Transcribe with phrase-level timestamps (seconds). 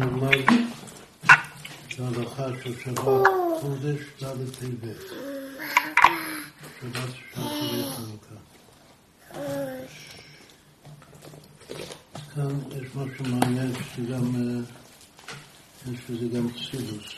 [0.00, 0.38] נלמד
[1.88, 2.98] את ההלכה של שבת
[3.60, 5.00] חודש ד' טבת.
[6.80, 8.38] שבת שבת חנוכה.
[12.34, 14.60] כאן יש משהו מעניין שגם, אה,
[15.92, 17.14] יש בזה גם חסידוס,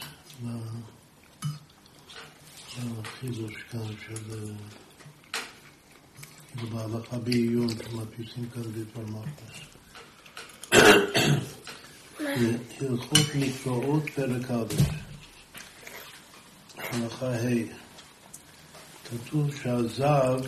[3.01, 4.55] החידוש כאן של, אה,
[12.33, 14.65] הלכות מקראות פרק א',
[16.77, 17.49] הלכה ה',
[19.05, 20.41] כתוב שהזב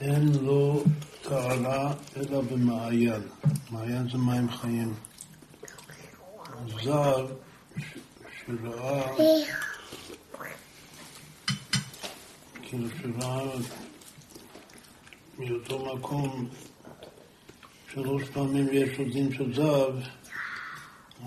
[0.00, 0.84] אין לו
[1.22, 3.22] טהרה אלא במעיין.
[3.70, 4.94] מעיין זה מים חיים.
[6.84, 7.26] זב
[8.46, 9.16] שראה,
[12.62, 13.52] כאילו שראה
[15.38, 16.48] מאותו מקום
[17.94, 19.92] שלוש פעמים יש לו דין של זב,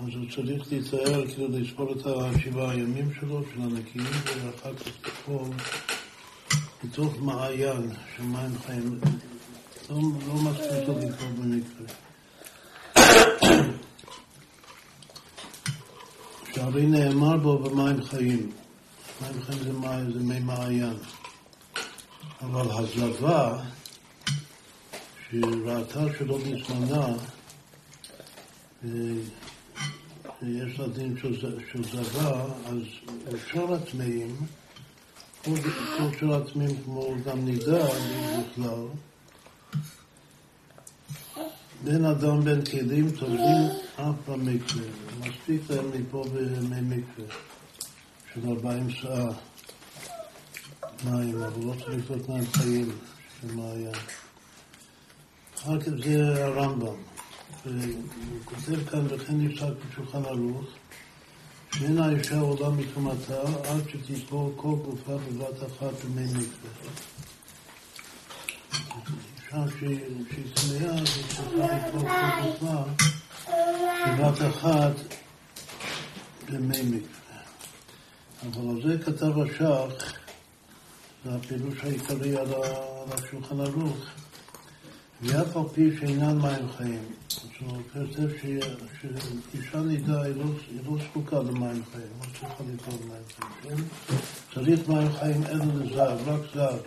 [0.00, 5.48] אז הוא צריך להיצער, כאילו לספור את השבעה הימים שלו, של הנקיים, ואחר כך לפעול
[6.84, 9.00] מתוך מעיין של מים חיים.
[9.90, 11.86] לא, לא מספיק לו לקרוא במקרה.
[16.54, 18.50] שהרי נאמר בו במים חיים.
[19.20, 20.96] מים חיים זה, מים, זה מי מעיין.
[22.40, 23.58] אבל הזבה,
[25.30, 27.06] שראתה שלא בזמנה,
[28.84, 28.88] אה,
[30.42, 31.16] יש לה דין
[31.72, 32.78] של זבה, אז
[33.34, 34.36] אפשר הטמאים,
[35.44, 35.54] כל
[36.20, 38.86] של הטמאים כמו גם נידה בכלל,
[41.84, 44.82] בן אדם בן כלים טובים אף במקווה.
[45.20, 47.36] מספיק להם ליפול במי מקווה
[48.34, 49.28] של ארבעים שעה
[51.04, 52.92] מים, אבל לא צריך להיות מים חיים
[53.40, 53.94] של מעיין.
[55.56, 57.15] אחר כך זה הרמב"ם.
[57.64, 58.02] הוא
[58.44, 60.64] כותב כאן, וכן נפסק בשולחן ערוך,
[61.74, 66.90] שאין האישה עולה מטומאתה עד שתיפול כל גופה בבת אחת במי מקווה.
[69.36, 72.82] אישה שהיא צמאה, היא צריכה ליפול כל גופה
[74.06, 74.94] בבת אחת
[76.48, 77.16] במי מקווה.
[78.42, 80.12] אבל זה כתב השח,
[81.24, 82.48] זה הפילוש העיקרי על
[83.12, 83.96] השולחן ערוך.
[85.22, 87.02] ואף על פי שאינן מים חיים.
[87.28, 90.34] זאת אומרת, שאישה נידה היא
[90.86, 93.88] לא זקוקה למים חיים, לא צריכה ליטול מים חיים.
[94.54, 96.78] צריך מים חיים אין לזהב, רק זהב.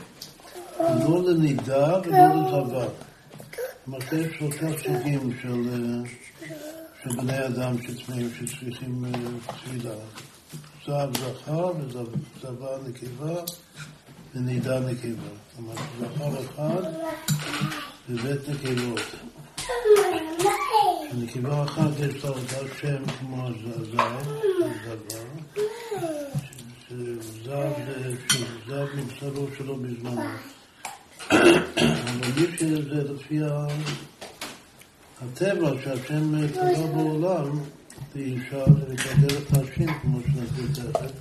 [0.79, 2.85] לא לנידה ולא לזבה.
[3.85, 5.37] כלומר, יש שלושה סוגים
[7.03, 9.05] של בני אדם שצמאים שצריכים
[9.63, 9.95] צבידה.
[10.87, 13.41] זהב זכר וזבה נקבה
[14.35, 15.29] ונידה נקבה.
[15.55, 16.83] כלומר, זכר אחד
[18.09, 19.01] בבית נקבות.
[21.13, 23.83] נקבה אחת יש לה אותה שם כמו הזב,
[27.43, 27.71] זב,
[28.29, 30.21] שזב נמסרו שלא בזמנו.
[31.31, 33.39] אבל מי שזה לפי
[35.21, 37.59] הטבע שהשם קבע בעולם,
[38.15, 41.11] ואישה וכדרך נשים, כמו שנסביר תכף.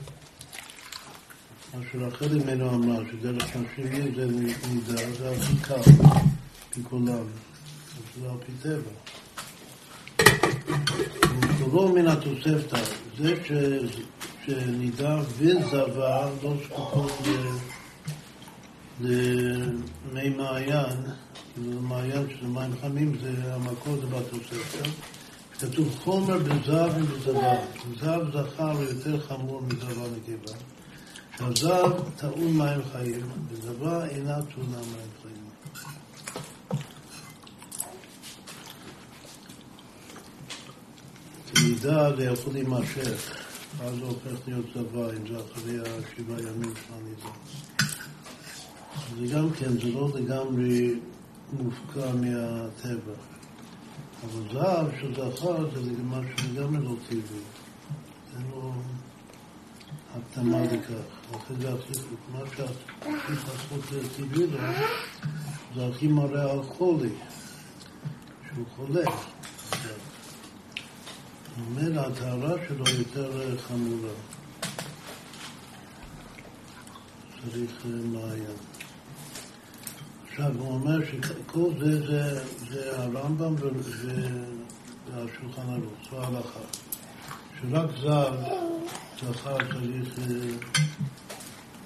[1.75, 5.81] מה שרחל ממנו אמרה, שדרך נשים זה מידה, זה הכי קל.
[6.77, 7.25] מכולם,
[8.21, 8.91] זה על פי טבע.
[11.31, 12.81] ומקורו מן התוספתא,
[13.19, 13.35] זה
[14.47, 17.13] שנידה וזבה לא זקוקות
[19.01, 20.97] למי מעיין,
[21.81, 24.89] מעיין שזה מים חמים, זה המקור זה בתוספתא.
[25.61, 27.55] כתוב חומר בזב ובזבה.
[28.01, 30.59] זב זכר יותר חמור מזבה נקבה.
[31.39, 35.48] שהזב טעון מים חיים, וזבה אינה טעונה מים חיים.
[41.69, 43.37] מידה זה יכול להימשך,
[43.81, 47.31] אז זה הופך להיות זבה, אם זה אחרי השבעה ימים של הנידה.
[49.19, 50.95] זה גם כן, זה לא לגמרי
[51.53, 53.13] מופקע מהטבע.
[54.25, 57.41] אבל זהב של זכר זה משהו לגמרי לא טבעי.
[58.37, 58.73] אין לו
[60.17, 61.37] הקדמה לכך.
[61.37, 61.93] אחרי זה הכי,
[62.33, 63.81] מה שהכי חסרות
[64.17, 64.59] טבעי לו,
[65.75, 67.11] זה הכי מראה על חולי,
[68.49, 69.05] שהוא חולה.
[71.59, 74.13] ממילא הטהרה שלו יותר חמורה.
[77.43, 78.57] צריך מעיין.
[80.29, 83.55] עכשיו, הוא אומר שכל זה, זה, זה הרמב"ם
[85.15, 86.61] והשולחן ערוך, זו ההלכה.
[87.61, 88.35] שרק זר,
[89.21, 90.19] זכר צריך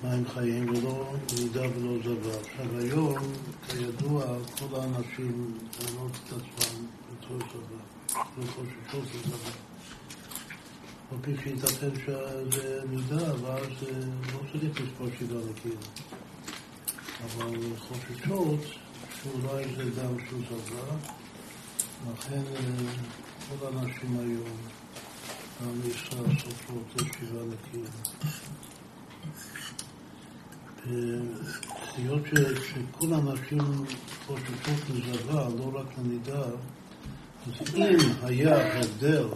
[0.05, 2.37] מים חיים ולא מידה ולא זבה.
[2.41, 3.19] עכשיו, היום,
[3.69, 4.25] כידוע,
[4.59, 8.02] כל האנשים בונות את עצמם בתור זבה.
[11.11, 13.67] על פי שייתכן שזה מידה, ואז
[14.33, 15.79] לא צריך לספור שבעה נקיים.
[17.25, 18.61] אבל חוששות
[19.23, 20.97] שאולי זה גם שהוא זבה,
[22.13, 22.43] לכן
[23.49, 24.57] כל האנשים היום,
[25.61, 27.85] עם ישראל סופרות שבעה נקיים.
[31.97, 33.85] היות שכל האנשים
[34.27, 36.43] חוששות לזבה, לא רק לנידה,
[37.47, 39.27] אז אם היה הבדל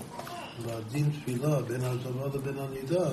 [0.67, 3.11] בדין תפילה בין הזבה לבין הנידה,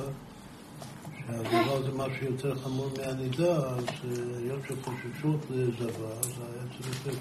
[1.19, 3.83] שהזבה זה משהו יותר חמור מהנידה, אז
[4.37, 7.13] היות שחוששות לזבה, אז היה צריך את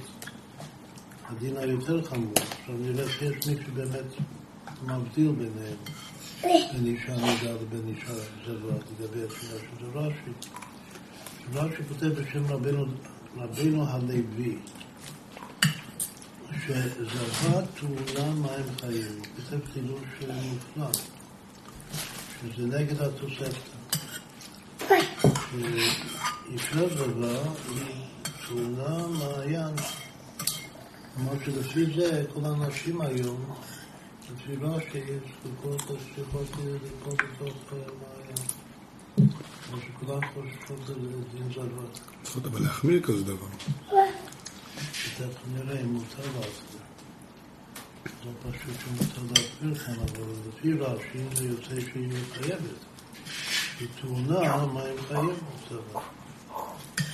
[1.30, 2.32] הדין היותר חמור.
[2.36, 4.04] עכשיו נראה שיש מי שבאמת
[4.82, 5.76] מבדיל ביניהם,
[6.42, 8.14] בין אישה נידה לבין אישה
[8.46, 10.48] זבה, לגבי התפילה של רש"י.
[11.54, 12.84] רש"י כותב בשם רבנו,
[13.36, 14.58] רבנו הלוי,
[16.60, 19.19] שזבה טעונה מים חיים.
[19.19, 20.93] הוא כותב חידוש מופלא,
[22.40, 23.72] שזה נגד התוספתא.
[25.50, 27.84] שאישה זבה היא
[28.46, 29.75] טעונה מעיין.
[31.14, 33.55] כלומר שלפי זה כל האנשים היום,
[34.25, 35.00] לפי רש"י,
[35.44, 35.82] זקוקות
[36.14, 38.48] צריכות לקרוא בתוך מעיין.
[39.66, 40.94] כמו שכולם חושבות על
[41.32, 42.48] דין זבה.
[42.48, 43.46] אבל להחמיר כזה דבר.
[45.17, 46.81] תכף נראה אם מותר להסביר.
[48.25, 52.79] לא פשוט שמותר להסביר כאן, אבל לפי רש"י זה יוצא שהיא חייבת.
[53.81, 56.00] היא טעונה מים חיים בצבא.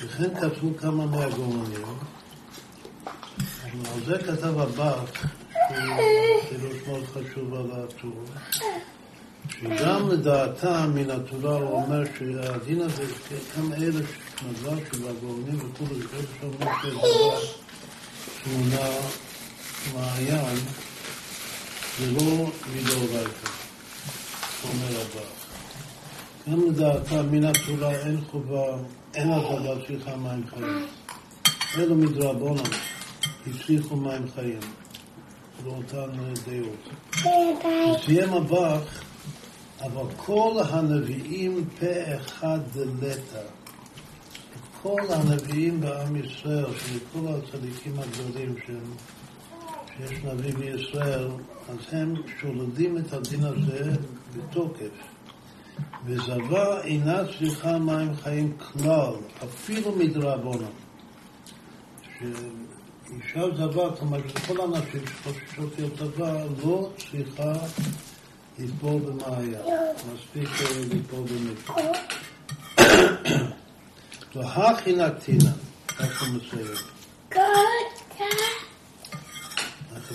[0.03, 1.85] וכן כתבו כמה מהגאונים,
[3.95, 5.19] על זה כתב הבק,
[5.69, 8.25] שהוא פירוש מאוד חשוב על הטור,
[9.49, 13.05] שגם לדעתם מן התורה הוא אומר שהדין הזה,
[13.55, 14.01] כמה אלה
[14.41, 17.68] שמדבר והגאונים וכו', איפה שאומרים שזה
[18.45, 18.89] תמונה
[19.95, 20.57] מעיין,
[21.99, 23.49] זה לא מדאורייתא,
[24.65, 25.25] אומר הבא.
[26.51, 28.77] גם לדעתם מן התורה אין חובה,
[29.15, 30.87] אין עבודה צריכה מים חיים.
[31.79, 32.71] אלו מדרבנן,
[33.47, 34.61] הצליחו מים חיים.
[35.65, 36.11] לאותן
[36.47, 36.89] דעות.
[38.05, 39.03] סיים הבך,
[39.81, 41.87] אבל כל הנביאים פה
[42.17, 43.43] אחד דלתא.
[44.83, 46.65] כל הנביאים בעם ישראל,
[47.13, 48.93] כל הצדיקים הגדולים שהם,
[49.97, 51.29] שיש נביא בישראל,
[51.69, 53.93] אז הם שולדים את הדין הזה
[54.37, 54.91] בתוקף.
[56.05, 59.13] וזבה אינה צריכה מים חיים כלל,
[59.45, 60.71] אפילו מדרבנן.
[62.03, 67.53] שאישה זבה, כלומר שכל האנשים שחוששות להיות זבה, לא צריכה
[68.59, 69.63] ליפול במעיין.
[70.15, 70.49] מספיק
[70.93, 71.93] ליפול במקרה.
[74.35, 75.51] והכי נקטינה,
[75.87, 76.75] ככה הוא מסיים.
[77.31, 77.41] ככה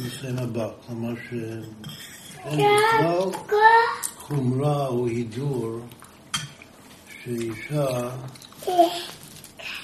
[0.08, 3.20] מסיים הבא, כלומר שאין בכלל
[4.16, 5.80] חומרה או הידור
[7.24, 8.10] שאישה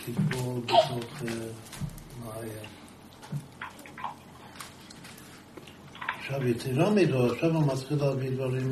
[0.05, 1.23] תיפול בתוך
[2.19, 2.65] מעיין.
[6.19, 8.71] עכשיו, יתרה מזו, עכשיו הוא מתחיל להביא דברים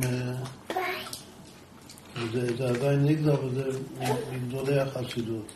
[2.31, 3.79] זה, זה עדיין נגלה, אבל זה
[4.31, 5.51] מגדולי החסידות.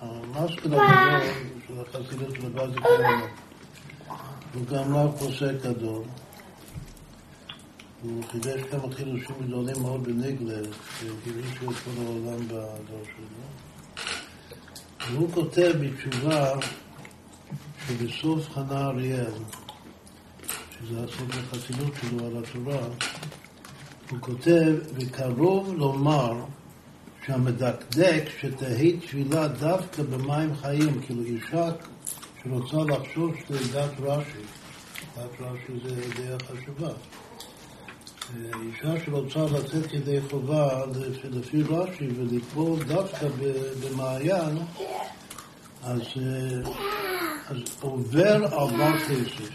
[0.00, 1.20] המסקל הגדול
[1.66, 3.20] של החסידות לבד זה כמובן.
[4.54, 6.02] הוא גם לא פוסק גדול.
[8.02, 10.58] הוא חידש כמה חידושים גדולים מאוד בנגלה,
[10.98, 13.38] שהגישו את כל העולם בדור שלו.
[15.10, 16.52] והוא כותב בתשובה
[17.86, 19.32] שבסוף חנה אריאל,
[20.78, 22.88] שזה הסוף החסידות שלו על התורה,
[24.10, 26.32] הוא כותב, וקרוב לומר
[27.26, 31.70] שהמדקדק שתהי תפילה דווקא במים חיים, כאילו אישה
[32.42, 34.38] שרוצה לחשוב שזה דת רש"י,
[35.16, 36.92] דת רש"י זה דעה חשובה.
[38.36, 40.84] אישה שרוצה לצאת ידי חובה
[41.30, 43.26] לפי רש"י ולקבור דווקא
[43.82, 44.58] במעיין,
[45.82, 46.02] אז,
[47.48, 49.50] אז עובר על בר כסף.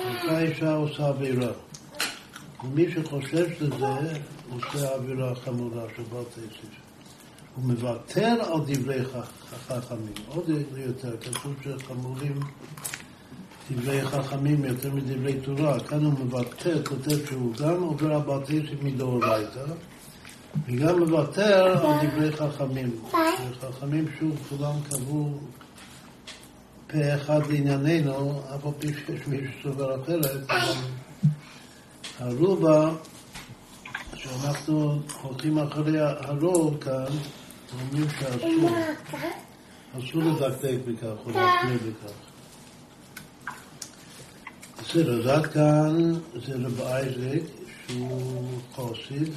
[0.00, 1.52] אותה אישה עושה עבירה.
[2.64, 4.18] ומי שחושב שזה,
[4.50, 6.80] עושה עבירה חמורה של בת עשף.
[7.54, 9.04] הוא מוותר על דברי
[9.68, 12.40] חכמים, עוד יותר, כתוב שחמורים
[13.70, 18.82] דברי חכמים יותר מדברי תורה, כאן הוא מוותר, כותב שהוא גם עובר על בת עשף
[18.82, 19.64] מדאורייתא,
[20.66, 22.90] וגם מוותר על דברי חכמים.
[23.60, 25.38] וחכמים שוב כולם קבעו
[26.92, 30.50] פה אחד לענייננו, אף על פי שיש מישהו שסובר אחרת,
[32.18, 32.90] הרובה,
[34.14, 37.04] שאנחנו הולכים אחרי הרוב כאן,
[37.80, 38.70] אומרים שאסור,
[39.98, 42.12] אסור לדקדק בכך או להחמיר בכך.
[44.80, 46.12] בסדר, אז עד כאן
[46.46, 47.42] זה רב אייזק,
[47.88, 49.32] שהוא חוסיד,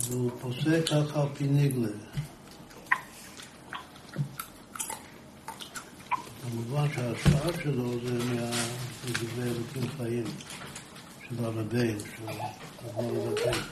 [0.00, 1.88] והוא פוסק ככה על פי ניגלה.
[6.50, 10.24] כמובן שההשפעה שלו זה מהדברי אלוקים חיים
[11.28, 12.22] של הרבים, של
[12.88, 13.62] אדמו"ר הדתיים,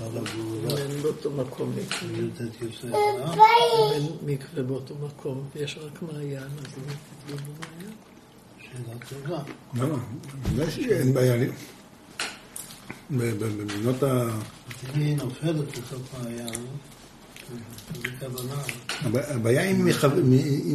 [0.00, 0.82] על הגאולה.
[0.82, 2.18] אין באותו מקום מקווה.
[2.18, 3.34] י"ט יוסף, אה?
[3.94, 6.66] אין מקווה באותו מקום, יש רק מעיין, אז
[7.28, 7.94] לא לא במעיין.
[8.58, 9.42] שאלה טובה.
[9.74, 9.96] לא, לא,
[10.42, 11.50] בוודאי שאין בעיה.
[13.10, 14.28] במדינות ה...
[14.80, 16.66] תראי, נופלת לתוך מעיין,
[19.12, 19.94] הבעיה אם היא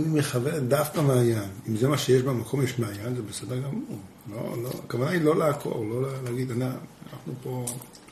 [0.07, 1.49] מכוונת דווקא מעיין.
[1.69, 3.99] אם זה מה שיש במקום, יש מעיין, זה בסדר גמור.
[4.31, 6.69] לא, לא, הכוונה היא לא לעקור, לא לה- להגיד, "אנא,
[7.13, 7.65] אנחנו פה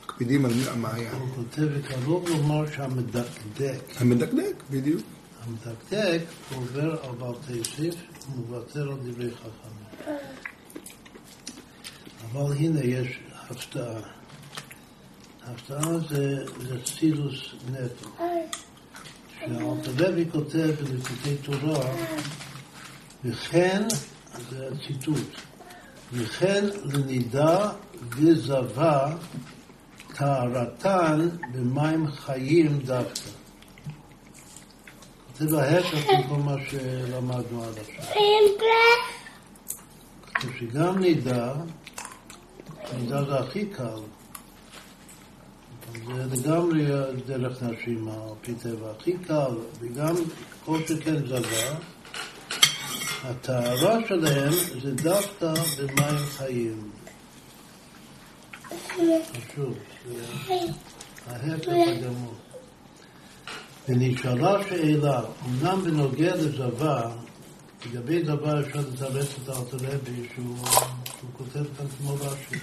[0.04, 1.12] מקפידים על המעיין.
[1.14, 5.02] הוא כותב, וקרוב לומר שהמדקדק, המדקדק, בדיוק.
[5.46, 6.20] המדקדק
[6.54, 7.94] עובר על בעל תסיף
[8.36, 10.16] ומוותר על דברי חכמים.
[12.32, 13.18] אבל הנה יש
[13.50, 14.00] הפתעה.
[15.46, 16.36] ההפתעה זה,
[16.68, 18.08] זה סילוס נטו.
[19.46, 21.86] שהאלתרלוי כותב בליקוטי תורה,
[23.24, 23.82] וכן,
[24.50, 25.36] זה הציטוט,
[26.12, 27.70] וכן לנידה
[28.08, 29.16] וזבה
[30.14, 33.30] טהרתן במים חיים דווקא.
[35.38, 38.14] כותב ההפך מכל מה שלמדנו עד עכשיו.
[40.58, 41.54] שגם נידה,
[42.98, 44.00] נידה זה הכי קל.
[46.06, 46.86] זה לגמרי
[47.26, 50.14] דרך נשים, על פי טבע הכי קל, וגם
[50.64, 51.78] כל שכן זבה,
[53.24, 56.90] הטהרה שלהם זה דווקא במים חיים.
[58.88, 59.74] חשוב,
[60.06, 60.24] זה
[61.26, 62.34] ההפך הגמור.
[63.88, 67.10] ונשאלה שאלה, אמנם בנוגע לזבה,
[67.86, 69.48] לגבי זבה אפשר לתרץ את
[70.34, 70.56] שהוא
[71.04, 72.56] שהוא כותב כאן כמו רש"י.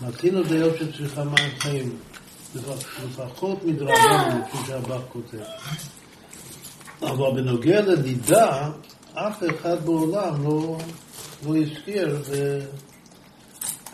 [0.00, 1.98] מצינו דעות שצריכה מים חיים,
[2.54, 5.38] לפח- לפחות מדרבנו, כפי שהבח כותב.
[7.02, 8.70] אבל בנוגע לנידה,
[9.14, 10.78] אף אחד בעולם לא,
[11.46, 12.58] לא הזכיר ו...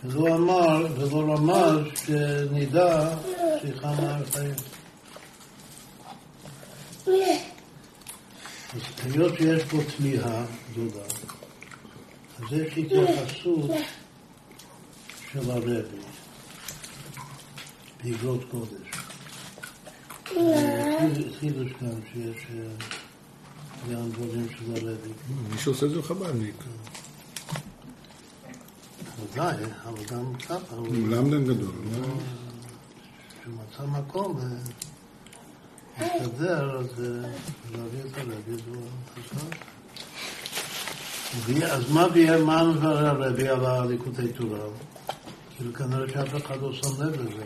[0.04, 3.16] ולא אמר ולא רמז שנידה
[3.62, 4.54] צריכה מים חיים.
[8.74, 11.04] אז היות שיש פה תמיהה גדולה,
[12.38, 13.70] אז יש התייחסות
[15.34, 15.98] של הרבי
[18.04, 18.70] באגרות קודש.
[21.14, 25.12] זה חידוש כאן שיש אה, גם דברים של הרבי.
[25.50, 26.54] מי שעושה את זה חב"דניק.
[29.20, 31.74] ודאי, אבל גם ככה, הוא למדן גדול.
[31.92, 32.06] לא?
[33.40, 34.46] כשהוא מצא מקום אה,
[36.00, 37.28] להסתדר, אז אה,
[37.72, 38.62] להביא את הרבי
[41.72, 44.58] אז מה מברר הרבי על הליקוטי תורה?
[45.56, 47.44] כאילו כנראה שאף אחד לא שם לב לזה.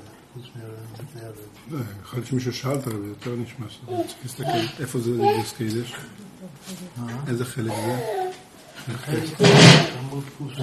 [1.70, 3.80] לא, יכול להיות שמישהו שאל את הרבי, יותר נשמע שזה.
[3.86, 5.94] צריך להסתכל, איפה זה לגייס קידש?
[7.26, 8.20] איזה חלק זה?
[8.96, 9.22] חלק
[9.98, 10.62] עמוד ק"ס.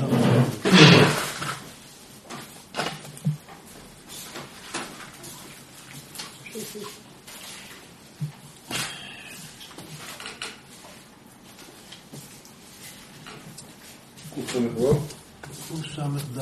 [14.33, 16.39] קס"ד.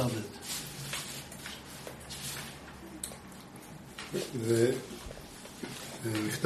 [4.45, 4.71] זה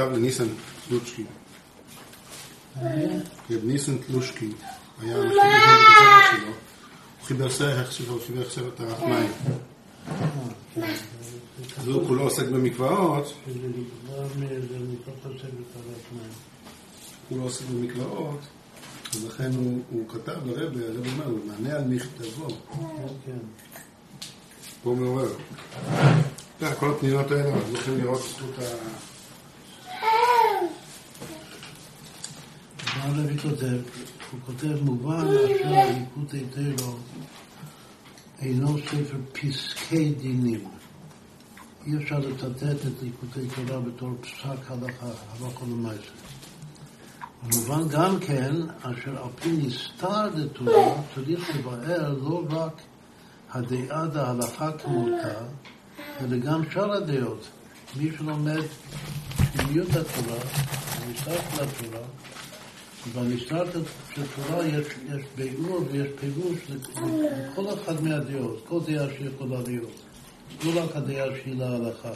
[0.07, 0.47] נכתב לניסן
[0.87, 1.23] טלוצ'קי.
[3.51, 4.49] רב ניסן טלושקי
[5.01, 5.15] היה
[6.31, 6.47] שלו.
[6.47, 6.53] הוא
[7.23, 9.31] חיבר סרט שלו, הוא חיבר סרט הרחמיים.
[11.77, 13.33] אז הוא כולו עוסק במקוואות.
[17.29, 18.39] הוא לא עוסק במקוואות,
[19.13, 19.51] אז לכן
[19.89, 22.47] הוא, כתב לרבי, הרבי אומר, הוא מענה על מכתבו.
[24.83, 25.33] פה מעורר.
[26.79, 28.63] כל הפניות האלה, אנחנו הולכים לראות זכות ה...
[33.07, 33.77] הרבי כותב,
[34.32, 36.96] הוא כותב מובן אשר ליקוטי תירו
[38.39, 40.67] אינו ספר פסקי דינים.
[41.86, 46.12] אי אפשר לצטט את ליקוטי תורה בתור פסק הלכה, הלכה למעשה.
[47.44, 52.82] מובן גם כן, אשר על פי נסתר לתורה, צריך לבאר לא רק
[53.51, 55.46] הדעה דהלכה כמותה,
[56.22, 57.48] אלא גם שאר הדעות.
[57.96, 58.63] מי שלומד
[59.53, 60.38] פנימיות התורה,
[61.01, 61.63] הנסתר
[63.13, 69.91] של התורה, יש, יש ביאור ויש פירוש לכל אחד מהדעות, כל דעה שיכולה להיות.
[70.65, 72.11] לא רק הדעה שהיא להלכה.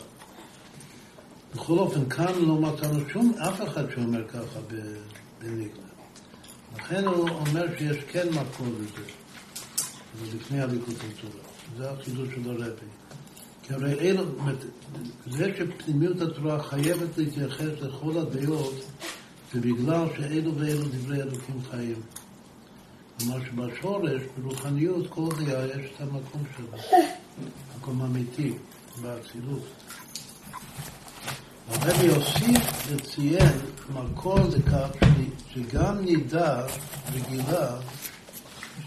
[1.56, 4.96] בכל אופן, כאן לא מצאנו שום, אף אחד שאומר ככה ב-
[5.40, 5.84] בניגלה.
[6.78, 9.12] לכן הוא אומר שיש כן מקור לזה.
[10.20, 11.44] זה לפני הליקוטי תורה.
[11.78, 12.86] זה החידוש של הרבי.
[13.64, 14.24] כי הרי אלו,
[15.28, 18.74] זה שפנימיות התורה חייבת להתייחס לכל הדעות,
[19.54, 22.02] זה בגלל שאלו ואלו דברי אלוקים חיים.
[23.20, 27.08] כלומר שבשורש, ברוחניות, כל דעה יש את המקום שלה,
[27.78, 28.54] מקום אמיתי,
[29.02, 29.64] באצילות.
[31.68, 33.60] הרבי הוסיף וציין
[33.94, 34.90] מקור לכך
[35.54, 36.66] שגם נידה
[37.14, 37.78] רגילה,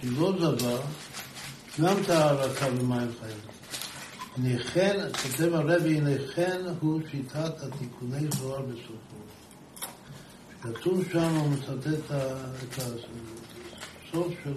[0.01, 0.77] שהיא לא זבה,
[1.81, 3.39] גם טהרתה במים חיים.
[4.37, 9.04] ניחן, כותב הרבי, ניחן הוא שיטת התיקוני זוהר בסופו.
[10.65, 14.55] כתוב שם, הוא מצטט את הסוף של.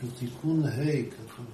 [0.00, 1.46] של תיקון ה', כתוב.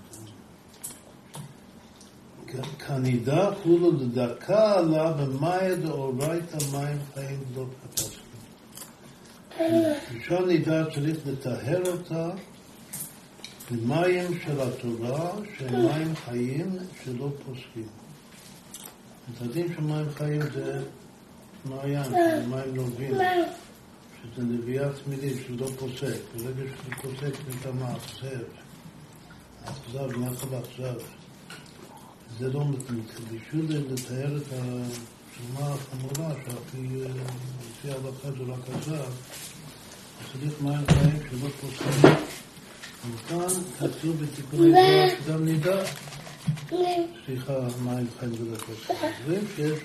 [2.79, 8.23] כנידה כולו דדקה עלה במאי דאורייתא מים חיים לא פתחנו.
[10.15, 12.31] אישה נידה צריך לטהר אותה
[13.71, 17.89] במים של התורה, שהם מים חיים שלא פוסקים.
[19.33, 20.83] את הדין של מים חיים זה
[21.69, 23.15] מעיין, זה מים נובעים,
[24.23, 26.21] שזה נביאה תמידית שלא פוסק.
[26.35, 28.45] ברגע שזה פוסק נקרא מאכזב.
[29.65, 30.99] אכזב, נחל אכזב.
[32.39, 33.05] זה לא מתמיד.
[33.33, 36.35] בשביל לתאר את התשומה החמורה,
[36.73, 39.13] שלפי ההלכה זה רק עזב,
[40.33, 42.13] צריך מים חיים שלא פוסקים.
[43.15, 45.85] וכאן כתוב בתיקוני זוהר שגם נידע,
[47.27, 49.41] סליחה, מים חיים ולא פוסקים.
[49.57, 49.79] שיש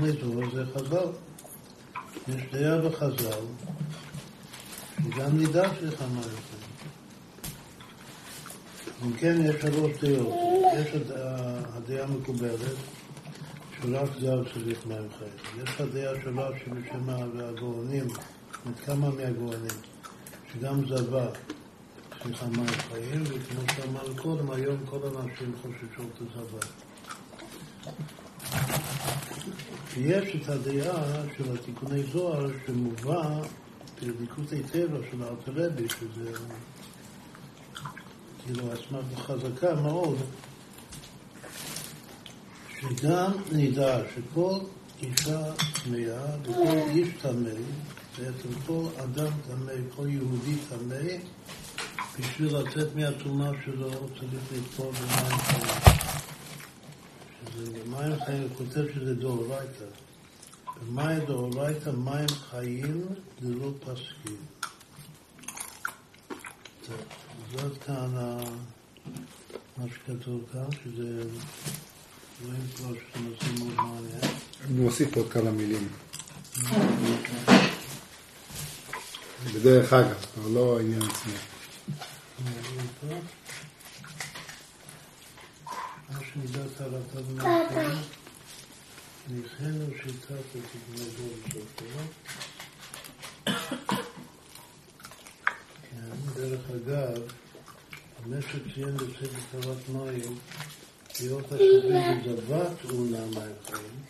[0.00, 1.08] זוהר זה חז"ל.
[2.28, 3.44] יש דעה בחז"ל,
[5.02, 6.66] שגם נידע צריך מים חיים.
[9.04, 10.34] אם כן, יש שלוש דעות.
[10.78, 10.88] יש
[11.74, 12.76] הדעה המקובלת,
[13.82, 15.64] שרק זר צריך מים חיים.
[15.64, 18.06] יש הדעה שלה שבשמה והגאונים,
[18.86, 19.76] כמה מהגאונים,
[20.52, 21.26] שגם זבה
[22.22, 26.66] צריכה מים חיים, וכמו שאמרנו קודם, היום כל האנשים חוששות לזבה.
[29.96, 33.42] ויש את הדעה של התיקוני זוהר שמובא
[34.00, 36.30] בליקוטי טבע של הארתרבי, שזה
[38.44, 40.16] כאילו אסמכתה חזקה מאוד,
[42.80, 44.58] שגם נדע שכל
[45.02, 45.52] אישה
[45.84, 47.50] טמאה וכל איש טמא,
[48.18, 51.02] בעצם כל אדם טמא, כל יהודי טמא,
[52.18, 55.95] בשביל לצאת מהטומאה שלו צריך לטפול במים חיים.
[57.56, 59.84] שזה מים חיים, הוא כותב שזה דאורייתא.
[60.82, 63.06] במים דאורייתא מים חיים
[63.42, 64.36] ללא פסקים.
[67.52, 68.14] זאת כאן
[69.76, 71.22] מה שכתוב כאן, שזה
[72.44, 74.20] רואים כבר שאתם עושים מאוד מעניין.
[74.64, 75.88] אני מוסיף עוד כמה מילים.
[79.54, 81.32] בדרך אגב, אבל לא העניין עצמו.
[86.10, 88.02] מה שמידת העלתה במקום,
[89.28, 90.56] ניחנו שיטת
[91.16, 92.00] דור בסופו.
[95.82, 97.22] כן, דרך אגב,
[98.26, 100.38] מה שציין בספר תורת מים,
[101.20, 104.02] להיות השווים בזבת אונה מים חיים,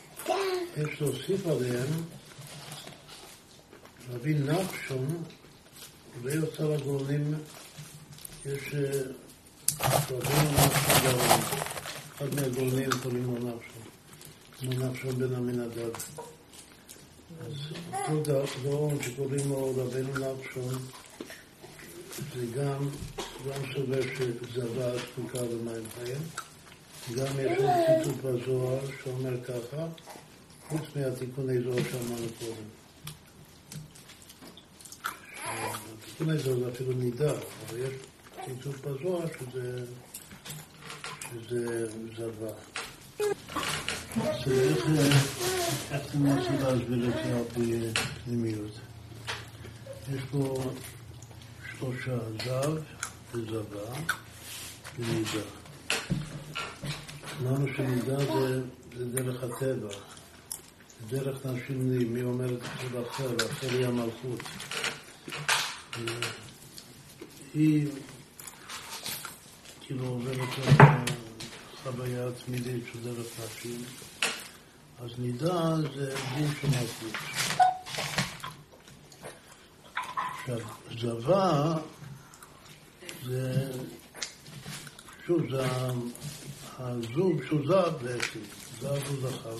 [0.76, 2.02] יש להוסיף עליהם
[4.12, 5.22] רבי נחשון,
[6.22, 7.34] ויוצא לגאונים,
[8.46, 8.74] יש
[10.10, 11.40] רבי נחשון גאון,
[12.16, 13.82] אחד מהגאונים קוראים לו נחשון,
[14.58, 15.90] כמו נחשון בן עמינדב.
[17.40, 17.54] אז
[18.08, 20.74] אותו גאון שקוראים לו רבנו נחשון,
[22.34, 22.88] זה גם,
[23.46, 26.22] גם סובר שזבה זקוקה למים חיים,
[27.16, 29.86] גם יש עוד ציטוט בזוהר שאומר ככה,
[30.68, 32.68] חוץ מהתיקוני זוהר שאמרנו קודם.
[36.02, 37.94] התיקוני זוהר זה אפילו נידה, אבל יש
[38.44, 39.84] ציטוט בזוהר שזה,
[41.48, 42.50] שזה זבה.
[44.16, 44.52] אז
[45.90, 47.80] איך אתם רוצים להסביר את זה על פי
[48.24, 48.72] פנימיות?
[50.14, 50.72] יש פה
[51.78, 52.72] שלושה, זב
[53.34, 53.92] וזבה
[54.98, 55.46] ונידה.
[57.42, 58.62] אמרנו שנידה זה,
[58.96, 59.94] זה דרך הטבע,
[61.10, 64.40] זה דרך נשים לי, מי אומר את זה באחר, האחר היא המלכות.
[67.54, 67.88] היא
[69.80, 70.48] כאילו עוברת
[71.86, 73.82] חוויה תמידית של דרך נשים,
[75.04, 77.20] אז נידה זה דין של מלכות.
[80.40, 80.58] עכשיו,
[81.00, 81.74] זבה
[83.24, 83.70] זה,
[85.26, 85.66] שוב, זה
[86.78, 88.40] הזוג שהוא זב בעצם,
[88.80, 89.56] זב הוא זכר,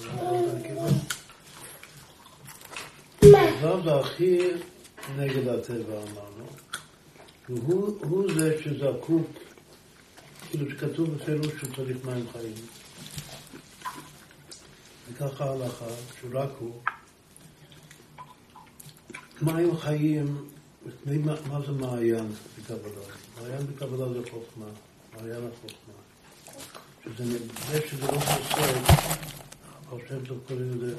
[3.61, 4.39] זב זה הכי
[5.17, 6.47] נגד הטבע אמרנו,
[7.49, 9.27] והוא הוא זה שזקוק,
[10.50, 12.54] כאילו שכתוב בפירוש שהוא צריך מים חיים.
[15.09, 15.85] וככה ההלכה,
[16.20, 16.80] שרק הוא.
[19.42, 20.48] מים חיים,
[21.06, 23.04] מה, זה מעיין בקבלה?
[23.40, 24.66] מעיין בקבלה זה חוכמה,
[25.16, 25.94] מעיין החוכמה.
[27.04, 28.72] שזה, זה שזה לא חוסר,
[29.88, 30.94] חושב שאתם קוראים לזה.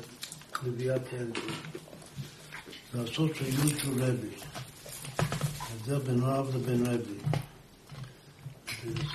[2.94, 4.28] זה הסוד של י' של רבי.
[5.60, 7.38] ההבדל בין רב לבין רבי.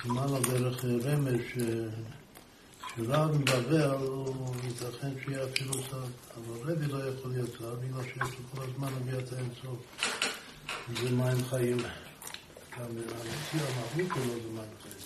[0.03, 1.57] על דרך רמז ש...
[2.95, 8.15] שרב מבבל הוא ייתכן שיהיה אפילו סב, אבל רבי לא יכול להיות סב, בגלל שיש
[8.39, 9.77] לו כל הזמן לביאת האינסוף.
[11.01, 11.77] זה מים חיים.
[11.77, 15.03] גם המציע המהות שלו זה מים חיים.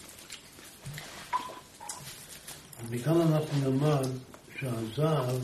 [2.90, 4.08] מכאן אנחנו נלמד
[4.60, 5.40] שהזהב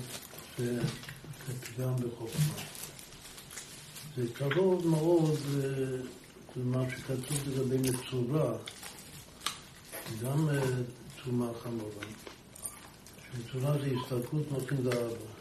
[0.57, 0.81] זה
[1.61, 2.53] פגם בחוכמה.
[4.17, 5.39] זה קרוב מאוד
[6.55, 8.57] למה שכתוב לגבי מצורע,
[10.23, 10.61] גם אה,
[11.23, 12.05] תרומה חמורה.
[13.31, 15.33] שמצורע זה הסתכלות נותנים לאבא.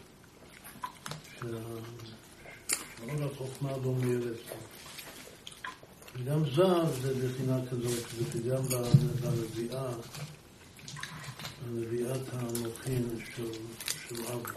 [1.39, 3.93] שאור החוכמה לא
[4.49, 4.55] פה.
[6.15, 8.63] וגם זהב זה בחינה כזאת, פגם
[9.21, 9.91] בנביאה.
[11.71, 13.51] נביאת המוחין של,
[14.33, 14.49] אבא.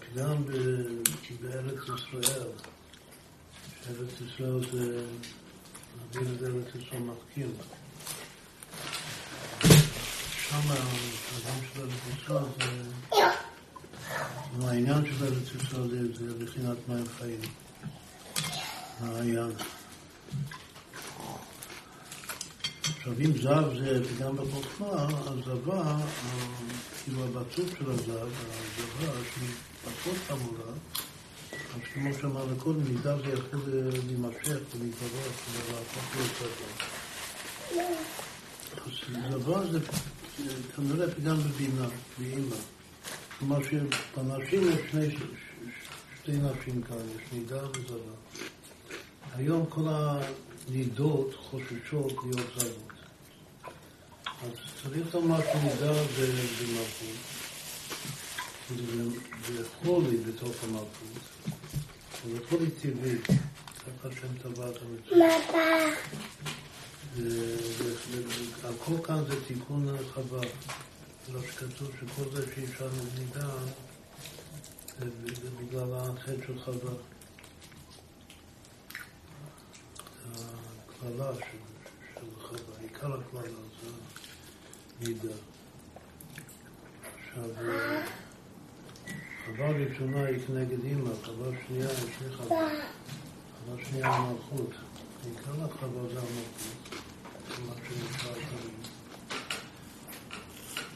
[0.00, 0.44] פגם
[1.40, 2.48] בארץ ישראל,
[3.84, 5.04] שארץ ישראל זה,
[6.14, 7.52] נביא את ארץ ישראל מחכים.
[10.50, 13.26] שם האדם של ישראל זה,
[14.68, 17.40] העניין של ישראל זה, זה בחינת מים חיים,
[19.00, 19.50] העניין.
[22.82, 25.96] עכשיו, אם זב זה פגם בחוכמה, אז זבה,
[27.04, 29.50] כאילו הבצות של הזב, הזבה, שהיא
[29.84, 30.72] פחות חמורה,
[31.94, 33.60] כמו שאמרנו קודם, מזב זה יכול
[34.06, 36.86] להימשך ולהתברך ולהפוך להיות זבה.
[38.86, 38.92] אז
[39.42, 39.78] זבה זה
[40.76, 42.56] כנראה פגם בבינה, באימא.
[43.38, 45.14] כלומר שבנשים יש
[46.22, 48.14] שתי נשים כאן, יש נידה וזבה.
[49.34, 52.92] היום כל הנידות חוששות להיות זבות.
[54.42, 54.50] אז
[54.82, 57.18] צריך לומר שמידה במלכות,
[59.48, 61.33] זה חולי בתוך המלכות,
[62.32, 65.54] זה חולי טבעי, ככה השם טבע את המצוות.
[68.64, 70.40] הכל כאן זה תיקון חווה,
[71.32, 73.50] לא שכתוב שכל זה שאי אפשר למידה
[74.98, 76.92] זה בגלל החטא של חווה.
[80.32, 81.32] הקללה
[82.14, 83.90] של חווה, עיקר הקללה זה
[85.00, 85.34] מידה.
[87.18, 87.50] עכשיו,
[89.44, 92.68] חווה ראשונה היא כנגד אימא, חווה שנייה היא שני חווה.
[93.66, 94.70] חווה שנייה היא מלכות.
[95.24, 97.00] עיקר החווה זה המלכות,
[97.66, 98.84] מה שנקרא תמיד.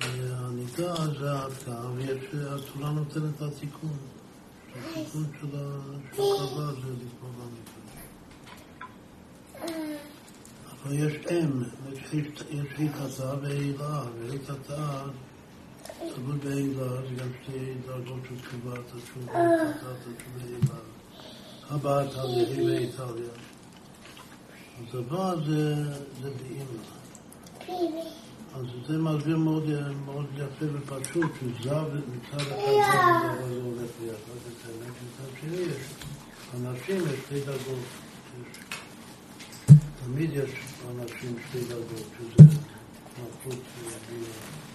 [0.01, 3.97] והנידה זה ההדקה, ויש, התורה נותנת לה תיקון.
[4.75, 7.79] התיקון של החווה זה לקרוא בנידה.
[10.83, 15.03] אבל יש אם, יש היטתה והילה, והיטתה,
[15.97, 20.81] תלוי בהילה, זה גם שתי דרגות של תשובה, תשובה, היטתה, תשובה הילה.
[21.71, 23.31] הבאה תהליכי באיטליה.
[24.79, 25.85] אז הבא זה
[26.23, 26.99] באימא.
[28.55, 29.65] אז זה מסביר מאוד,
[30.05, 32.55] מאוד יפה ופשוט, שזב מצד אחד
[33.49, 34.39] זה הולך ביחד,
[34.85, 35.83] מצד שני יש
[36.55, 37.85] אנשים, יש שתי דרגות.
[40.05, 40.51] תמיד יש
[40.91, 42.49] אנשים שתי דרגות, שזה
[43.19, 44.68] מלכות ובינה.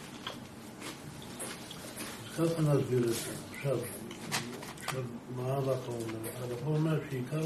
[2.33, 3.31] ככה נסביר את זה.
[3.55, 3.77] עכשיו,
[5.35, 6.29] מה ההלכה אומר?
[6.41, 7.41] ההלכה אומר שעיקר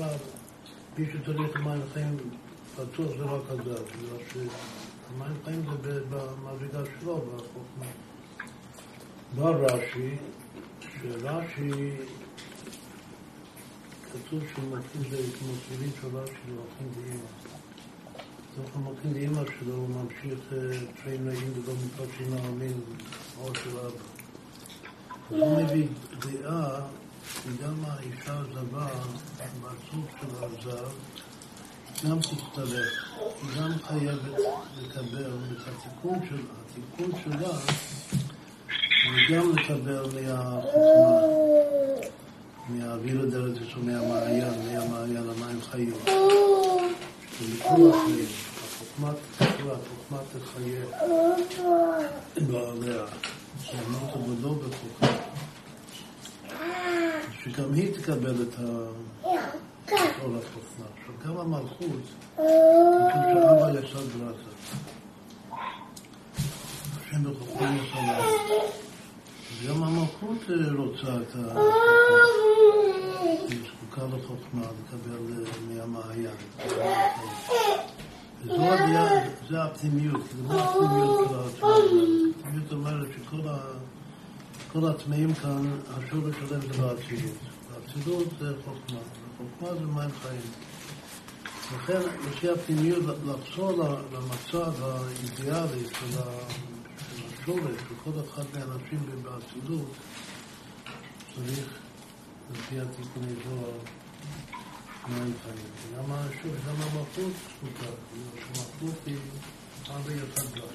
[0.98, 2.18] מי שצריך מים חיים
[2.76, 7.86] פתוח זה רק הזר, בגלל שהמים חיים זה במדרגה שלו, בחוכמה.
[9.36, 10.16] בא רש"י,
[10.82, 11.92] שרש"י
[14.14, 17.24] כתוב שמלכים זה כמו תפילין של רש"י, מלכים באימא.
[18.54, 20.40] בתוך המלכים באימא שלו הוא ממשיך
[21.04, 22.82] טריים נעים ולא מפת שינה עמים,
[23.40, 24.17] אור של אבא.
[25.30, 25.88] הוא מביא
[26.20, 26.80] דעה
[27.44, 28.88] שגם האישה הזבה,
[29.62, 30.90] בסוג של הזב,
[32.04, 34.40] גם תצטרך, היא גם חייבת
[34.82, 37.58] לקבל את התיקון שלה, התיקון שלה,
[39.16, 41.22] וגם לקבל מהחוכמה,
[42.70, 45.92] מהאוויר הדלת ישראל, מהמעיין, מהמעיין.
[47.40, 48.26] זה לכל החיים,
[48.64, 49.12] החוכמה
[49.68, 50.86] תקרא, החוכמה תחיה
[52.48, 53.06] בעליה,
[53.64, 55.18] שאמרת עבודו בחוכמה.
[57.44, 58.56] שגם היא תקבל את,
[59.92, 60.86] כל החוכמה.
[60.98, 62.04] עכשיו, גם המלכות,
[62.36, 62.44] כתוב
[63.14, 64.10] שאבא יסוד.
[67.02, 68.20] השם בחוכמה יסודה.
[69.68, 71.60] גם המלכות אה, רוצה את ה...
[73.48, 76.38] היא זקוקה לחוכמה, לקבל אה, מהמעיין.
[78.44, 79.10] וזו הדעה,
[79.50, 81.84] זה הפנימיות, זה לא הפנימיות של העצמאות.
[82.40, 83.58] הפנימיות אומרת שכל ה...
[84.72, 87.36] כל הטמאים כאן, השורש שלהם זה באצילות.
[87.72, 89.00] באצילות זה חוכמה,
[89.36, 90.42] וחוכמה זה מים חיים.
[91.76, 93.72] לכן, לפי הפנימיות, לחזור
[94.14, 96.20] למצב האידיאלי של
[97.42, 99.92] השורש, וכל אחד מהאנשים באצילות,
[101.36, 101.68] צריך,
[102.54, 103.78] לפי התיקוני זוהר,
[105.10, 107.92] וגם השורש, גם המלכות זכותה,
[108.34, 109.18] המלכות היא
[109.88, 110.72] הרבה יותר גדולה.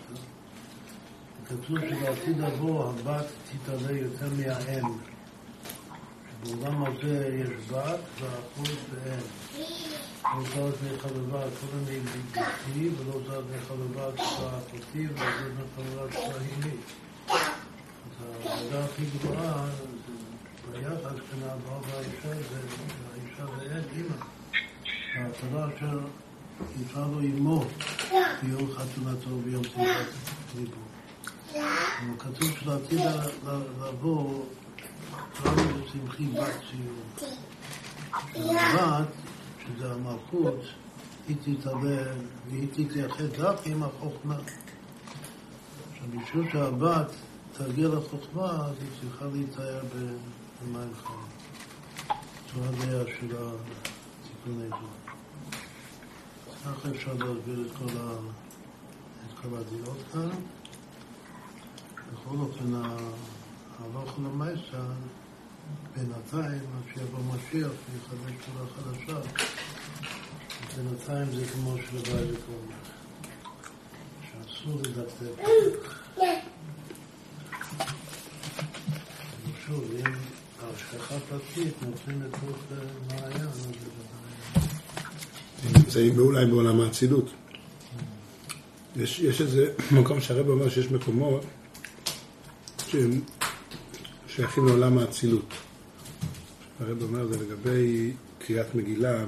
[1.49, 4.99] כתוב שבעתיד לבוא הבת תתעלה יותר מהאם.
[6.45, 9.21] שבעולם הזה יש בת והאחוז באם.
[10.35, 16.77] לא זז מחבבה קודם ביתי ולא זז מחבבה כשרה אחותי ולא זז מחבבה כשרה אימי.
[17.29, 19.67] אז העבודה הכי גבוהה
[20.73, 22.61] ביחס בין הבעל והאישה זה
[23.97, 24.15] אימא.
[26.91, 27.65] אשר לו אמו
[28.43, 30.07] ביום חתונתו ביום שמחת
[30.57, 30.83] ליבו.
[32.19, 33.01] כתוב שלעתיד
[33.81, 34.45] לבוא,
[35.35, 37.37] קראנו לשמחי בת ציון.
[38.59, 39.09] הבת,
[39.67, 40.61] שזה המלכות,
[41.29, 42.03] היא תתעלה
[42.51, 44.37] והיא תתייחד דווקא עם החוכמה.
[45.93, 47.13] עכשיו, בשביל שהבת
[47.53, 51.32] תגיע לחוכמה, אז היא צריכה להתאר במים חיים.
[52.55, 54.77] זו הדעה של התיקוני זו.
[56.65, 57.77] ככה אפשר להסביר את
[59.43, 60.29] כל הדעות כאן.
[62.13, 62.75] בכל אופן,
[63.79, 64.83] הלוך למעשה,
[65.95, 69.31] בינתיים, עד שיבוא משיח ויחדש תורה חדשה,
[70.77, 72.83] בינתיים זה כמו שלבית אומר,
[74.31, 75.49] שאסור לדקדק.
[79.67, 80.13] שוב, אם
[85.65, 87.31] אז זה נמצאים אולי בעולם האצילות.
[88.97, 91.45] יש, יש איזה מקום שהרב אומר שיש מקומות
[92.87, 93.21] שהם
[94.29, 95.55] שייכים לעולם האצילות.
[96.81, 99.25] הרב אומר זה לגבי קריאת מגילה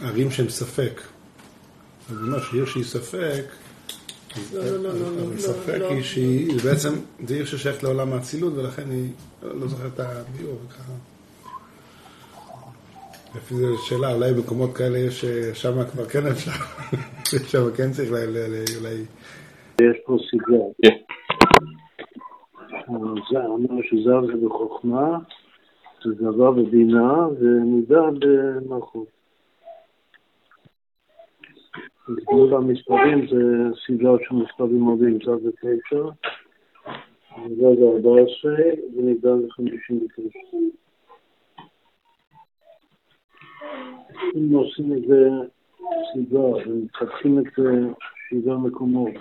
[0.00, 1.00] בערים שהן ספק.
[2.10, 3.44] אז הוא אומר שעיר שהיא ספק,
[4.54, 6.02] לא, לא, לא, לא, לא, ספק לא, היא לא.
[6.02, 6.88] שהיא, בעצם
[7.26, 9.10] זה עיר ששייכת לעולם האצילות ולכן היא,
[9.42, 10.92] לא זוכר את הביאור ככה.
[13.36, 16.50] לפי זה שאלה, אולי במקומות כאלה יש, שם כבר כן אפשר,
[17.50, 19.04] שם כן צריך אולי...
[19.80, 20.64] יש פה סיבה.
[23.30, 25.18] זה אמר שזר זה בחוכמה,
[26.04, 29.21] זה דבר בבינה ומידה במלכות.
[32.10, 36.02] גבול המספרים זה סדרה של מספרים עולים, זר זה תשע,
[37.56, 38.56] זר זה ארבע עשרה
[39.50, 40.38] חמישים ותשע.
[44.36, 45.28] אם עושים את זה
[46.14, 47.70] סדרה ומפתחים את זה
[48.28, 49.14] שבעה מקומות,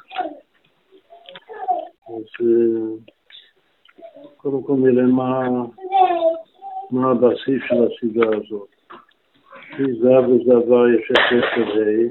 [2.07, 3.11] אז אה,
[4.37, 5.05] קודם כל נראה
[6.91, 8.80] מה הבסיס של הסדרה הזאת.
[9.79, 12.09] מי זב וזבה יש את זה כדי,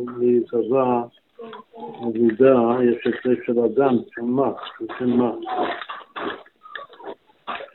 [2.00, 5.34] עבודה יש את של אדם, צומח, צומח.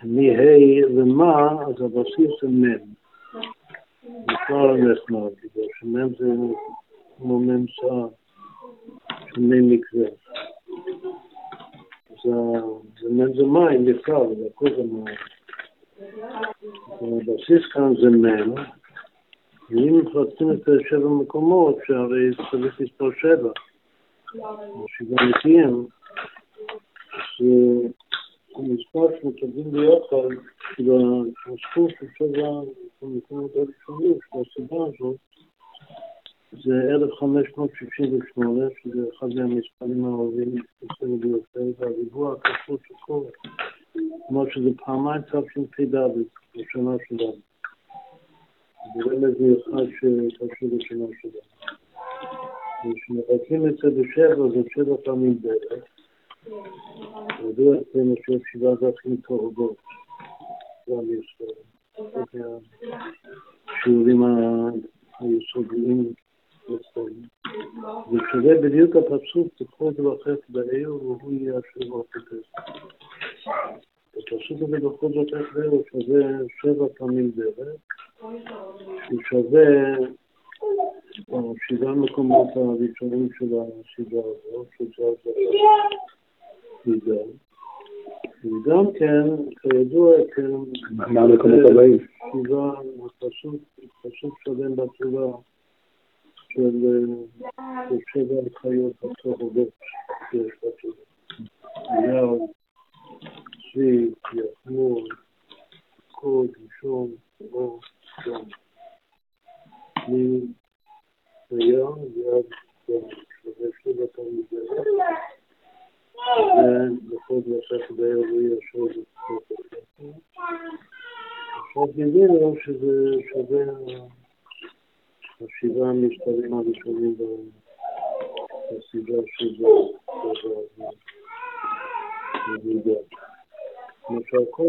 [0.03, 2.95] מי ה' ומה, אז הבסיס הוא מ'.
[4.03, 6.33] זה כבר נחמד, בגלל שמ' זה
[7.17, 8.05] כמו מ' שעה,
[9.35, 10.07] שמ' מקווה.
[12.23, 15.15] זה מ' זה מים, נפלא, זה הכל זה מים.
[17.01, 18.55] הבסיס כאן זה מ',
[19.69, 23.51] ואם מפרטים את שבע מקומות, שהרי צריך לספור שבע,
[24.69, 25.85] או שבעה נקיים,
[27.13, 27.45] אז
[28.55, 30.35] המספר שמקבלים ביחד,
[30.75, 32.47] כאילו הסכום של שבע
[33.01, 35.15] המקומות הראשונים של הסיבה הזאת,
[36.63, 43.21] זה 1568, שזה אחד מהמספרים הערבים אצלנו ביותר, והריבוע הכפול של כל,
[44.27, 45.95] כלומר שזה פעמיים תשפ"ד,
[46.55, 47.54] בשנה שלנו.
[48.93, 51.55] זה רמז מיוחד שקשור לשנה שלנו.
[52.85, 55.83] וכשמבטלים את זה בשבע, זה שבע פעמים דרך.
[57.49, 59.77] ידוע אצלנו שיש שבעה דרכים תורדות,
[60.89, 61.37] גם יש
[63.67, 64.23] השיעורים
[65.19, 66.13] היסודיים
[66.63, 67.21] אצלנו.
[68.11, 72.03] וכשזה בדיוק הפסוק, תקחו את זה בחטא בעיר, והוא יהיה אשר לא
[74.17, 76.21] הפסוק הזה בכל זאת איך זהו שווה
[76.61, 77.75] שבע פעמים דרך,
[79.07, 79.97] שהוא שווה
[81.67, 85.03] שבעה מקומות הראשונים של הסדרה הזאת, שזה
[86.85, 87.23] הסדרה.
[88.43, 89.27] וגם כן,
[89.61, 90.51] כידוע, כן,
[90.91, 91.97] מה המקומות הבאים?
[92.17, 92.71] שבעה,
[94.01, 95.37] פסוק שלם בתורה
[96.49, 96.85] של
[98.13, 99.69] שבע הנחיות הצהובות
[100.31, 101.05] שיש בתורה.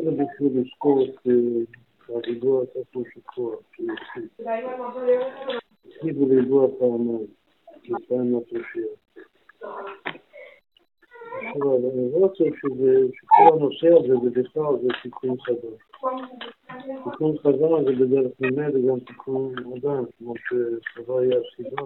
[0.04, 1.18] למשל, כל זה בשביל לזכור את
[2.08, 3.58] הריבוע עצמו של כוח,
[5.82, 7.26] שהפסיד בריבוע פעמיים,
[7.84, 8.94] לפעמים לתושייה.
[11.36, 15.80] עכשיו, אני לא רוצה שכל הנושא הזה ובכלל זה תיקון חדש.
[17.10, 21.82] תיקון חדש זה בדרך ממילא גם תיקון אדם, כמו שחווה היה הסיבה,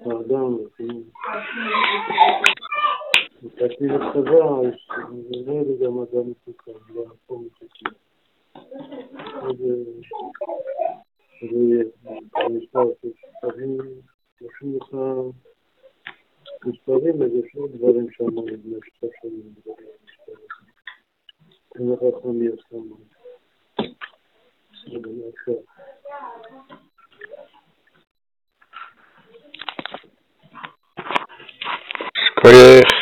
[0.00, 0.56] האדם,
[3.42, 4.74] מתקנים את חווה, אז
[5.10, 7.90] ממילא גם אדם מתוקן, גם מקום מתוקן.
[11.40, 11.84] זה יהיה,
[12.34, 13.78] במספר שתבין,
[14.40, 14.88] יושבים לך
[16.64, 20.48] מספרים, אז יש עוד דברים שם, נדמה שאתה שומעים דברים מספרים.
[21.74, 22.96] אין לך חמי הסכמה.
[32.44, 32.92] Skoyech.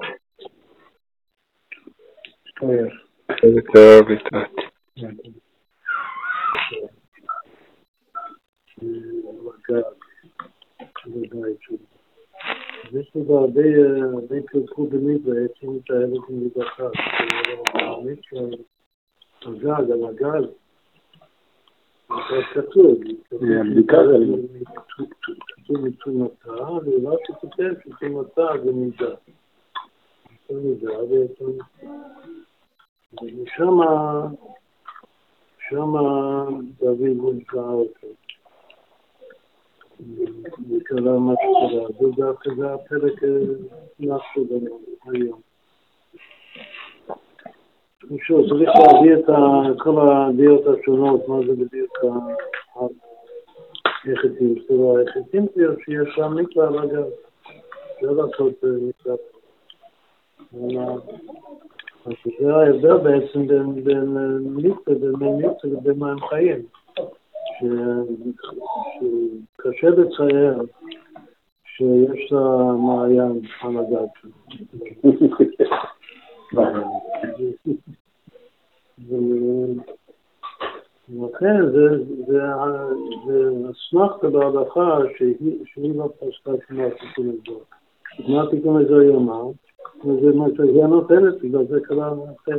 [2.49, 2.97] Skoyech.
[3.45, 4.53] יותר ביטת.
[9.59, 9.83] לגג,
[11.07, 11.77] בבית שלו.
[12.93, 13.63] יש לזה הרבה,
[14.13, 16.89] הרבה פרקו במקווה, עצים את האבן מדרכה.
[19.43, 20.45] הגג, על הגג.
[22.09, 22.99] זה כתוב.
[25.47, 29.15] כתוב מתרומתה, ולא שכותב שתרומתה זה מידה.
[30.49, 30.93] זה מידה,
[33.23, 34.27] ושמה,
[35.69, 36.45] שמה
[36.81, 38.07] דוד נמצא אותו.
[40.71, 43.23] וקרה מה שקרה, זה דווקא זה הפרק
[44.01, 45.41] נפשו לנו היום.
[48.23, 49.25] שוב, צריך להביא את
[49.79, 51.99] כל הדעות השונות, מה זה בדיוק
[54.05, 54.55] היחסים.
[54.67, 57.07] סליחה, היחסים זה שיש שם מקלע על הגב.
[58.03, 59.15] לא לעשות מקלע.
[62.07, 66.63] אז זה ההבדל בעצם בין מקלע, בין מי מקלע לבין מים חיים.
[69.59, 70.63] שקשה לצייר
[71.65, 74.09] שיש לה מעיין על הגב
[81.13, 81.89] ולכן זה
[83.71, 87.59] אסמכתה בהלכה שהיא לא פסקה כמו התיקון הזה.
[88.29, 89.45] מה התיקון הזה היא אמרה?
[90.05, 92.59] וזה מה שהיא נותנת, בגלל זה קרה אחר.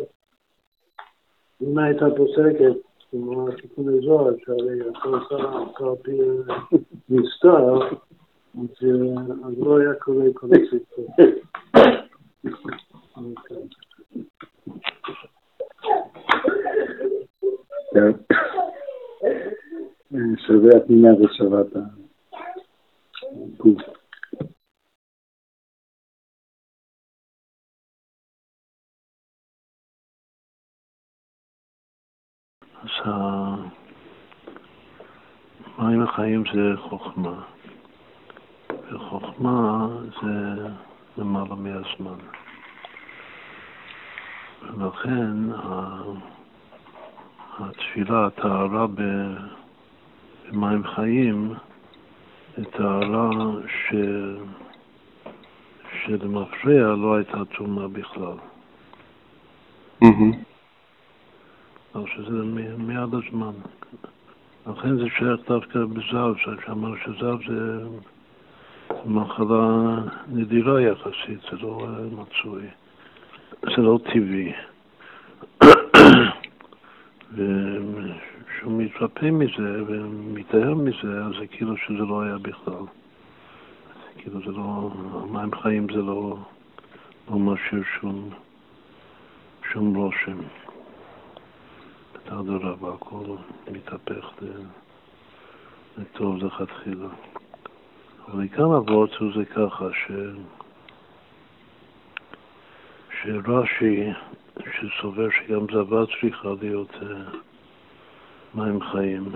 [1.62, 2.76] אם הייתה פוסקת
[3.12, 6.18] כמו התיקון הזוהר, שהרי הכל קרה על פי
[7.10, 7.80] נסתר,
[9.44, 11.08] אז לא היה קורה כל הסיפור.
[20.38, 21.76] שווה הפנינה ושווה את
[23.60, 23.82] הגוף.
[32.82, 32.90] אז
[35.78, 37.44] המים החיים זה חוכמה,
[38.70, 39.88] וחוכמה
[40.22, 40.68] זה
[41.18, 42.18] למעלה מהזמן.
[44.62, 45.52] ולכן
[47.60, 48.88] התפילה, הטהרה
[50.52, 51.54] במים חיים,
[52.72, 53.30] טהרה
[53.68, 53.94] ש...
[56.06, 58.38] שלמפריע לא הייתה תרומה בכלל.
[61.96, 62.44] או שזה
[62.78, 63.54] מיד הזמן.
[64.68, 66.34] לכן זה שייך דווקא בזב,
[66.66, 67.88] שאמרנו שזב זה
[69.06, 69.96] מחלה
[70.28, 72.64] נדירה יחסית, זה לא מצוי,
[73.62, 74.54] זה לא טבעי.
[77.36, 82.84] וכשהוא מתרפא מזה ומתאר מזה, אז זה כאילו שזה לא היה בכלל.
[84.18, 86.38] כאילו זה לא, המים חיים זה לא,
[87.32, 88.30] לא משאיר שום,
[89.72, 90.38] שום רושם.
[92.28, 93.26] אדרבה, והכל
[93.72, 94.34] מתהפך
[95.98, 97.08] לטוב לכתחילה.
[98.28, 100.12] אבל עיקר אבות זה ככה, ש...
[103.22, 104.12] שרש"י,
[104.84, 107.40] שסובר שגם זבה צריכה להיות אה,
[108.56, 109.32] מים חיים,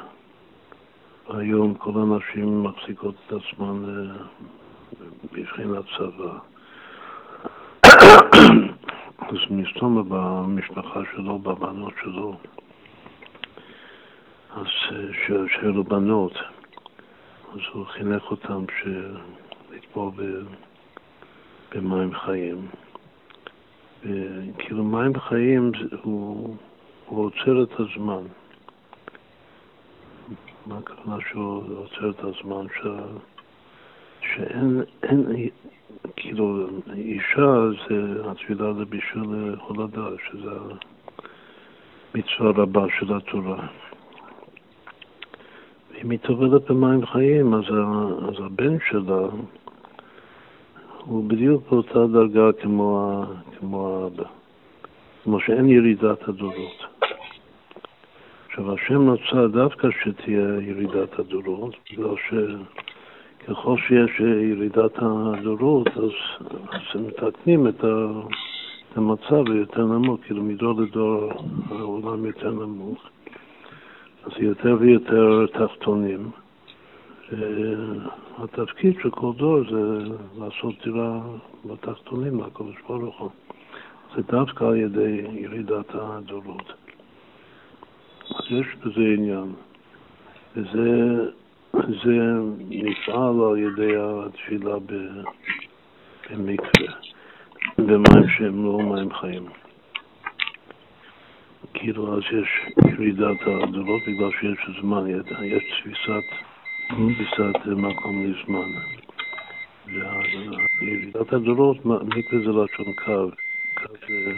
[1.29, 4.15] היום כל הנשים מחזיקות את עצמן אה,
[5.33, 6.37] בבחינת צבא.
[9.19, 12.37] אז מסתום במשפחה שלו, בבנות שלו,
[14.51, 16.33] אז אה, שהיו לו בנות,
[17.53, 18.65] אז הוא חינך אותם
[19.71, 20.11] לטבול
[21.71, 22.67] במים חיים.
[24.57, 25.71] כאילו מים חיים
[26.01, 26.55] הוא,
[27.05, 28.23] הוא עוצר את הזמן.
[30.65, 32.65] מה הכוונה שהוא עוצר את הזמן?
[32.67, 32.87] ש...
[34.21, 35.49] שאין, אין,
[36.15, 37.55] כאילו, אישה
[37.89, 40.51] זה התפילה לבישול הולדה, שזה
[42.15, 43.67] המצווה רבה של התורה.
[46.03, 47.63] אם היא טובלת במים חיים, אז,
[48.29, 49.27] אז הבן שלה
[51.07, 53.23] הוא בדיוק באותה דרגה כמו,
[53.59, 54.23] כמו האבא,
[55.23, 56.85] כמו שאין ירידת הדורות.
[58.47, 66.11] עכשיו, השם רצה דווקא שתהיה ירידת הדורות, בגלל שככל שיש ירידת הדורות, אז,
[66.69, 68.07] אז מתקנים את, ה,
[68.91, 71.31] את המצב היותר נמוך, כאילו מדור לדור
[71.69, 72.99] העולם יותר נמוך.
[74.25, 76.29] אז יותר ויותר תחתונים.
[78.37, 81.19] התפקיד של כל דור זה לעשות דירה
[81.65, 83.29] בתחתונים לקדוש ברוך הוא.
[84.15, 86.73] זה דווקא על ידי ירידת הדורות.
[88.29, 89.53] אז יש בזה עניין.
[90.55, 91.15] וזה
[91.73, 92.33] זה
[92.69, 94.75] נפעל על ידי התפילה
[96.29, 96.93] במקווה,
[97.77, 99.45] במים שהם לא מים חיים.
[101.73, 102.49] כאילו אז יש
[102.93, 105.07] ירידת הדורות בגלל שיש זמן,
[105.41, 106.23] יש תפיסת,
[106.87, 108.71] תפיסת מקום לזמן.
[110.81, 113.29] וירידת הדורות, מקווה זה לשון קו,
[113.73, 114.31] קו זה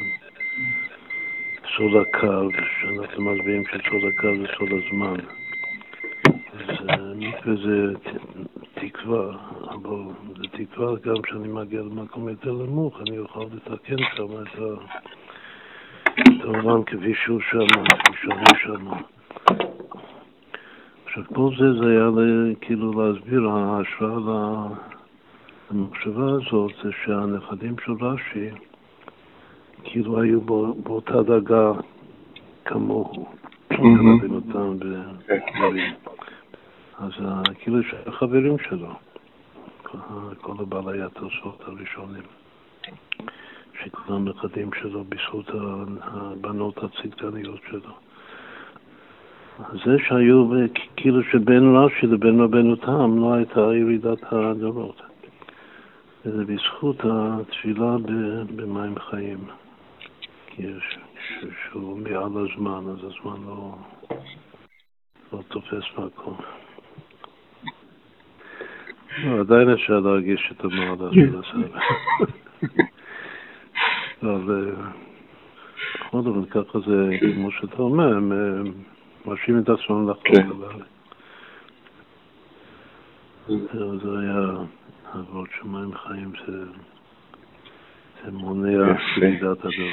[1.75, 5.15] סוד הקו, שאנחנו מסבירים שסוד הקו זה סוד הזמן.
[6.53, 7.93] אז מקווה זה
[8.73, 9.37] תקווה,
[9.69, 9.99] אבל
[10.37, 14.59] זה תקווה גם כשאני מגיע למקום יותר נמוך, אני אוכל לתקן שם את
[16.43, 19.18] העולם כפי שהוא שם, כפי שאני שם.
[21.09, 22.09] עכשיו, כל זה זה היה
[22.61, 24.67] כאילו להסביר, ההשראה
[25.71, 28.49] למחשבה הזאת זה שהנכדים של רש"י
[29.83, 30.41] כאילו היו
[30.83, 31.71] באותה דרגה
[32.65, 33.25] כמוהו,
[33.71, 34.77] רבי נתן
[35.27, 35.93] ודברים.
[36.97, 37.11] אז
[37.59, 38.89] כאילו שהחברים שלו,
[40.41, 42.23] כל הבעלי התוספות הראשונים.
[43.83, 45.49] שכולם נכדים שלו בזכות
[46.01, 48.08] הבנות הצדקניות שלו.
[49.85, 50.49] זה שהיו,
[50.95, 55.01] כאילו שבין רש"י לבין רבנו תם לא הייתה ירידת הדורות.
[56.25, 57.97] וזה בזכות התפילה
[58.55, 59.37] במים חיים.
[60.47, 60.63] כי
[61.41, 63.75] שהוא מעל הזמן, אז הזמן לא,
[65.33, 66.35] לא תופס מקום.
[69.23, 71.79] לא, עדיין אפשר להרגיש את המעלה של הסבא.
[74.35, 74.75] אבל
[75.95, 78.19] בכל זאת, ככה זה, כמו שאתה אומר,
[79.25, 80.25] מרשים את עצמם לחוק.
[84.03, 84.51] זה היה,
[85.13, 86.31] עבוד שמיים חיים,
[88.23, 89.89] זה מונע שרידת הדור.